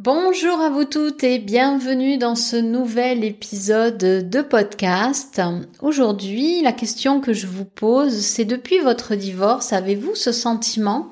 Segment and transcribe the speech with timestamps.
[0.00, 5.42] Bonjour à vous toutes et bienvenue dans ce nouvel épisode de podcast.
[5.80, 11.10] Aujourd'hui, la question que je vous pose, c'est depuis votre divorce, avez-vous ce sentiment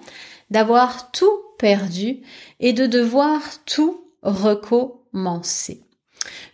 [0.51, 2.19] d'avoir tout perdu
[2.61, 5.83] et de devoir tout recommencer?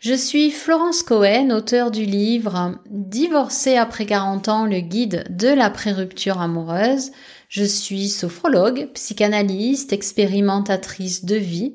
[0.00, 5.68] Je suis Florence Cohen, auteure du livre Divorcée après 40 ans, le guide de la
[5.68, 7.12] pré-rupture amoureuse.
[7.48, 11.74] Je suis sophrologue, psychanalyste, expérimentatrice de vie.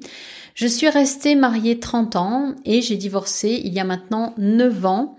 [0.57, 5.15] Je suis restée mariée 30 ans et j'ai divorcé il y a maintenant 9 ans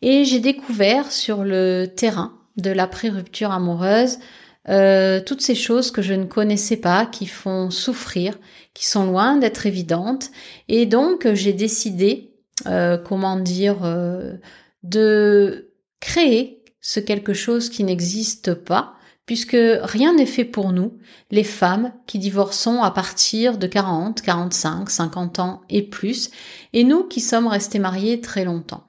[0.00, 4.20] et j'ai découvert sur le terrain de la pré-rupture amoureuse
[4.68, 8.38] euh, toutes ces choses que je ne connaissais pas, qui font souffrir,
[8.74, 10.30] qui sont loin d'être évidentes.
[10.68, 14.34] Et donc j'ai décidé, euh, comment dire, euh,
[14.84, 18.95] de créer ce quelque chose qui n'existe pas
[19.26, 20.94] puisque rien n'est fait pour nous,
[21.32, 26.30] les femmes qui divorçons à partir de 40, 45, 50 ans et plus,
[26.72, 28.84] et nous qui sommes restés mariés très longtemps.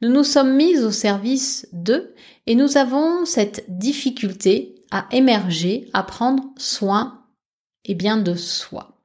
[0.00, 2.14] Nous nous sommes mis au service d'eux
[2.46, 7.20] et nous avons cette difficulté à émerger, à prendre soin
[7.84, 8.98] et eh bien de soi.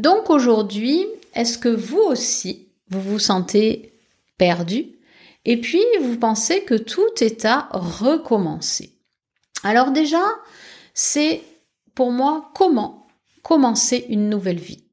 [0.00, 3.92] Donc aujourd'hui, est-ce que vous aussi, vous vous sentez
[4.36, 4.86] perdu?
[5.44, 8.95] Et puis vous pensez que tout est à recommencer
[9.62, 10.22] alors déjà,
[10.94, 11.42] c'est
[11.94, 13.06] pour moi comment
[13.42, 14.84] commencer une nouvelle vie?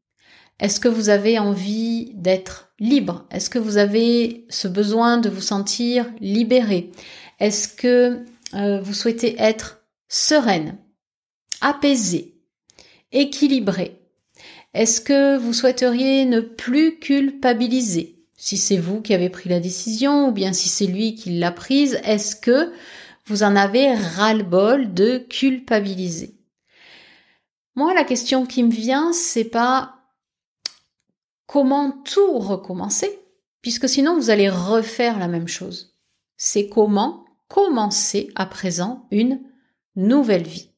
[0.59, 3.25] Est-ce que vous avez envie d'être libre?
[3.31, 6.91] Est-ce que vous avez ce besoin de vous sentir libéré?
[7.39, 10.77] Est-ce que euh, vous souhaitez être sereine,
[11.61, 12.35] apaisée,
[13.11, 13.99] équilibrée?
[14.73, 18.23] Est-ce que vous souhaiteriez ne plus culpabiliser?
[18.37, 21.51] Si c'est vous qui avez pris la décision ou bien si c'est lui qui l'a
[21.51, 22.71] prise, est-ce que
[23.25, 26.37] vous en avez ras-le-bol de culpabiliser.
[27.75, 29.95] Moi, la question qui me vient, c'est pas
[31.47, 33.19] comment tout recommencer,
[33.61, 35.95] puisque sinon vous allez refaire la même chose.
[36.37, 39.41] C'est comment commencer à présent une
[39.95, 40.71] nouvelle vie.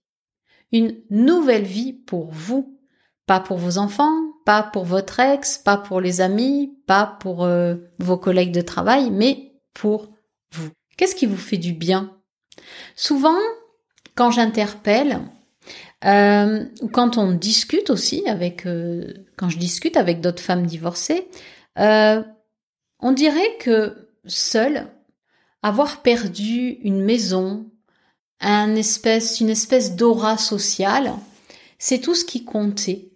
[0.71, 2.77] Une nouvelle vie pour vous,
[3.25, 4.13] pas pour vos enfants,
[4.45, 9.09] pas pour votre ex, pas pour les amis, pas pour euh, vos collègues de travail,
[9.09, 10.13] mais pour
[10.51, 10.69] vous.
[10.97, 12.15] Qu'est-ce qui vous fait du bien
[12.95, 13.39] Souvent,
[14.15, 15.21] quand j'interpelle,
[16.05, 21.27] euh, quand on discute aussi avec, euh, quand je discute avec d'autres femmes divorcées,
[21.79, 22.23] euh,
[22.99, 24.87] on dirait que seul,
[25.63, 27.71] avoir perdu une maison,
[28.39, 31.13] un espèce, une espèce d'aura sociale,
[31.79, 33.11] c'est tout ce qui comptait.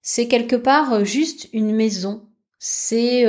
[0.00, 2.28] C'est quelque part juste une maison.
[2.58, 3.26] C'est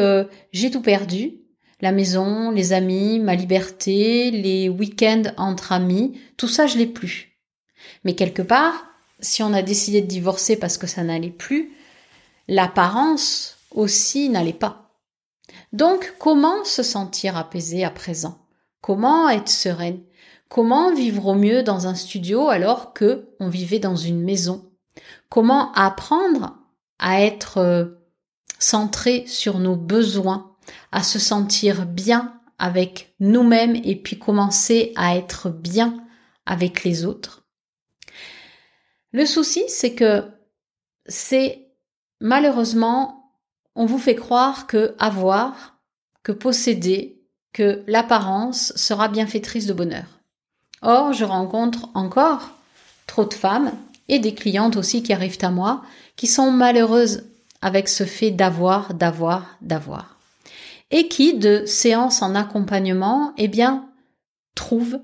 [0.52, 1.42] j'ai tout perdu,
[1.80, 7.38] la maison, les amis, ma liberté, les week-ends entre amis, tout ça je l'ai plus.
[8.04, 8.86] Mais quelque part,
[9.20, 11.74] si on a décidé de divorcer parce que ça n'allait plus,
[12.48, 14.92] l'apparence aussi n'allait pas.
[15.74, 18.40] Donc comment se sentir apaisé à présent?
[18.82, 20.02] Comment être sereine?
[20.50, 24.72] Comment vivre au mieux dans un studio alors que on vivait dans une maison?
[25.30, 26.58] Comment apprendre
[27.00, 27.86] à être euh,
[28.58, 30.56] centré sur nos besoins?
[30.92, 36.04] À se sentir bien avec nous-mêmes et puis commencer à être bien
[36.46, 37.44] avec les autres.
[39.12, 40.24] Le souci, c'est que
[41.06, 41.68] c'est
[42.20, 43.32] malheureusement,
[43.76, 45.78] on vous fait croire que avoir,
[46.24, 47.22] que posséder,
[47.54, 50.20] que l'apparence sera bienfaitrice de bonheur.
[50.82, 52.52] Or, je rencontre encore
[53.08, 53.72] trop de femmes
[54.08, 55.84] et des clientes aussi qui arrivent à moi
[56.16, 57.24] qui sont malheureuses
[57.62, 60.17] avec ce fait d'avoir, d'avoir, d'avoir
[60.92, 63.90] et qui, de séance en accompagnement, eh bien,
[64.56, 65.00] trouvent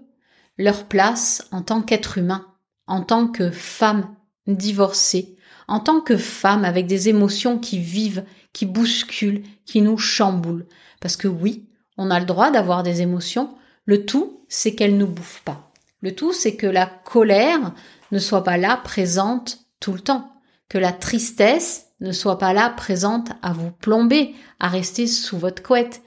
[0.58, 2.46] leur place en tant qu'être humain,
[2.88, 4.16] en tant que femme
[4.48, 5.36] divorcée,
[5.68, 10.68] en tant que femme avec des émotions qui vivent, qui bousculent, qui nous chamboulent.
[11.00, 15.06] Parce que oui, on a le droit d'avoir des émotions, le tout, c'est qu'elles ne
[15.06, 15.72] bouffent pas.
[16.02, 17.74] Le tout, c'est que la colère
[18.12, 20.32] ne soit pas là présente tout le temps,
[20.70, 25.64] que la tristesse ne soit pas là présente à vous plomber, à rester sous votre
[25.64, 26.02] couette.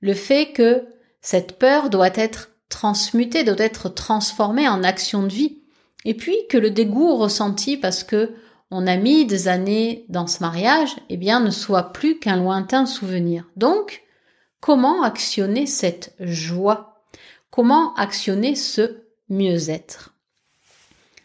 [0.00, 0.84] Le fait que
[1.20, 5.58] cette peur doit être transmutée, doit être transformée en action de vie.
[6.04, 8.34] Et puis que le dégoût ressenti parce que
[8.70, 12.86] on a mis des années dans ce mariage, eh bien, ne soit plus qu'un lointain
[12.86, 13.44] souvenir.
[13.54, 14.02] Donc,
[14.60, 17.04] comment actionner cette joie?
[17.50, 20.14] Comment actionner ce mieux-être?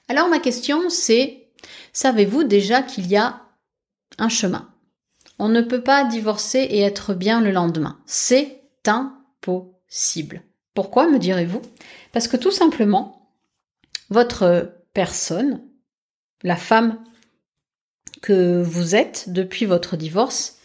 [0.10, 1.48] Alors, ma question, c'est,
[1.94, 3.47] savez-vous déjà qu'il y a
[4.18, 4.70] un chemin.
[5.40, 8.00] On ne peut pas divorcer et être bien le lendemain.
[8.06, 10.42] C'est impossible.
[10.74, 11.62] Pourquoi, me direz-vous?
[12.12, 13.32] Parce que tout simplement,
[14.10, 15.62] votre personne,
[16.44, 17.00] la femme
[18.22, 20.58] que vous êtes depuis votre divorce,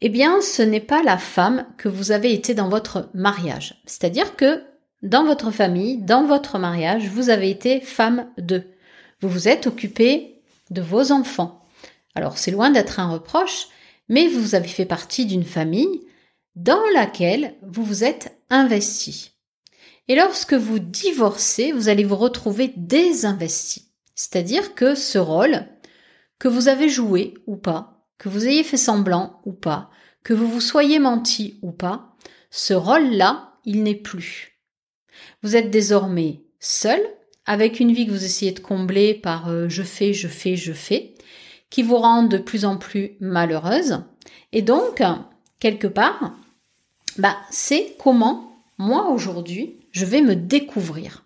[0.00, 3.82] eh bien, ce n'est pas la femme que vous avez été dans votre mariage.
[3.84, 4.62] C'est-à-dire que
[5.02, 8.64] dans votre famille, dans votre mariage, vous avez été femme de.
[9.20, 11.59] Vous vous êtes occupé de vos enfants.
[12.14, 13.68] Alors, c'est loin d'être un reproche,
[14.08, 16.00] mais vous avez fait partie d'une famille
[16.56, 19.32] dans laquelle vous vous êtes investi.
[20.08, 23.92] Et lorsque vous divorcez, vous allez vous retrouver désinvesti.
[24.14, 25.66] C'est-à-dire que ce rôle,
[26.38, 29.90] que vous avez joué ou pas, que vous ayez fait semblant ou pas,
[30.24, 32.16] que vous vous soyez menti ou pas,
[32.50, 34.60] ce rôle-là, il n'est plus.
[35.42, 37.00] Vous êtes désormais seul,
[37.46, 40.72] avec une vie que vous essayez de combler par euh, je fais, je fais, je
[40.72, 41.14] fais,
[41.70, 44.02] qui vous rend de plus en plus malheureuse.
[44.52, 45.02] Et donc,
[45.58, 46.34] quelque part,
[47.16, 51.24] bah, c'est comment, moi aujourd'hui, je vais me découvrir.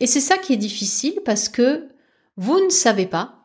[0.00, 1.88] Et c'est ça qui est difficile parce que
[2.36, 3.44] vous ne savez pas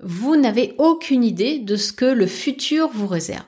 [0.00, 3.44] vous n'avez aucune idée de ce que le futur vous réserve.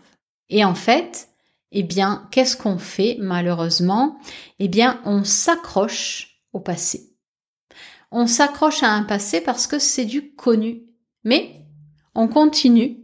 [0.48, 1.28] Et en fait,
[1.72, 4.18] eh bien, qu'est-ce qu'on fait malheureusement?
[4.58, 7.12] Eh bien, on s'accroche au passé.
[8.10, 10.84] On s'accroche à un passé parce que c'est du connu.
[11.24, 11.66] Mais
[12.18, 12.98] on continue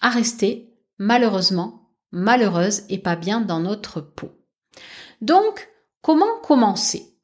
[0.00, 4.30] à rester malheureusement malheureuse et pas bien dans notre peau.
[5.20, 5.68] Donc,
[6.02, 7.16] comment commencer?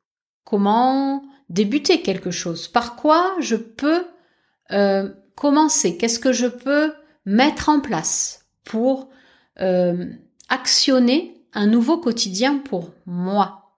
[0.42, 2.66] Comment débuter quelque chose?
[2.66, 4.06] Par quoi je peux
[4.72, 5.98] euh, commencer?
[5.98, 6.92] Qu'est-ce que je peux
[7.24, 9.08] mettre en place pour
[9.60, 10.04] euh,
[10.48, 13.76] actionner un nouveau quotidien pour moi?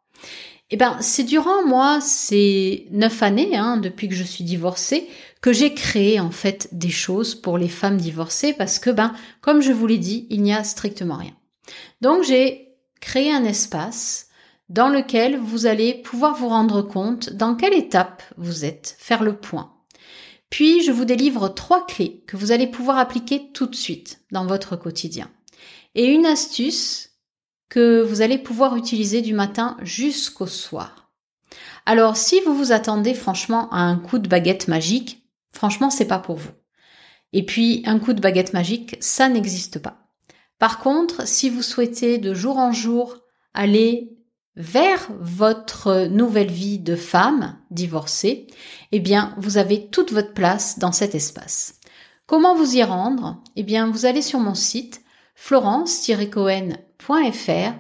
[0.71, 5.09] Eh ben, c'est durant moi ces neuf années, hein, depuis que je suis divorcée,
[5.41, 9.63] que j'ai créé en fait des choses pour les femmes divorcées parce que, ben, comme
[9.63, 11.35] je vous l'ai dit, il n'y a strictement rien.
[12.01, 14.29] Donc j'ai créé un espace
[14.69, 19.37] dans lequel vous allez pouvoir vous rendre compte dans quelle étape vous êtes, faire le
[19.37, 19.75] point.
[20.49, 24.47] Puis, je vous délivre trois clés que vous allez pouvoir appliquer tout de suite dans
[24.47, 25.31] votre quotidien.
[25.95, 27.11] Et une astuce
[27.69, 31.13] que vous allez pouvoir utiliser du matin jusqu'au soir.
[31.87, 35.20] Alors, si vous vous attendez franchement à un coup de baguette magique,
[35.52, 36.50] franchement, c'est pas pour vous.
[37.32, 40.08] Et puis, un coup de baguette magique, ça n'existe pas.
[40.58, 43.19] Par contre, si vous souhaitez de jour en jour
[43.55, 44.17] aller
[44.56, 48.47] vers votre nouvelle vie de femme divorcée,
[48.93, 51.81] eh bien, vous avez toute votre place dans cet espace.
[52.26, 53.43] Comment vous y rendre?
[53.56, 55.02] Eh bien, vous allez sur mon site
[55.35, 57.73] florence-cohen.fr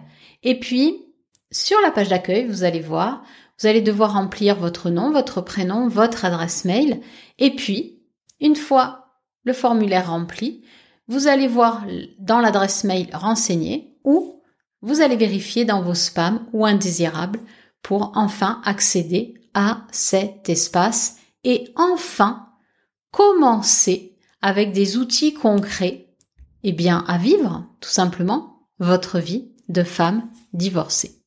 [0.42, 1.06] et puis
[1.50, 3.22] sur la page d'accueil, vous allez voir,
[3.60, 7.00] vous allez devoir remplir votre nom, votre prénom, votre adresse mail
[7.38, 8.02] et puis,
[8.40, 9.06] une fois
[9.44, 10.62] le formulaire rempli,
[11.08, 11.84] vous allez voir
[12.18, 14.42] dans l'adresse mail renseignée ou
[14.82, 17.40] vous allez vérifier dans vos spams ou indésirables
[17.82, 22.46] pour enfin accéder à cet espace et enfin
[23.10, 26.14] commencer avec des outils concrets
[26.62, 31.19] et bien à vivre tout simplement votre vie de femme divorcée.